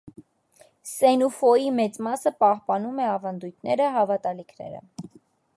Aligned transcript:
Սենուֆոյի 0.91 1.67
մեծ 1.81 2.01
մասը 2.07 2.33
պահպանում 2.45 3.05
է 3.05 3.07
ավանդույթները, 3.13 3.95
հավատալիքները։ 3.99 4.85